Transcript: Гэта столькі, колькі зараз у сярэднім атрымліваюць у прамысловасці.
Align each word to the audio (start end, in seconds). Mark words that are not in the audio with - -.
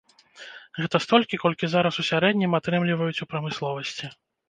Гэта 0.79 1.01
столькі, 1.05 1.41
колькі 1.45 1.71
зараз 1.75 2.01
у 2.01 2.07
сярэднім 2.09 2.59
атрымліваюць 2.63 3.15
у 3.23 3.33
прамысловасці. 3.35 4.15